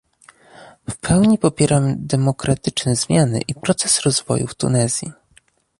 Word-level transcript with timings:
W 0.89 0.97
pełni 0.97 1.37
popieram 1.37 1.95
demokratyczne 1.97 2.95
zmiany 2.95 3.39
i 3.47 3.53
proces 3.55 3.99
rozwoju 4.01 4.47
w 4.47 4.55
Tunezji 4.55 5.11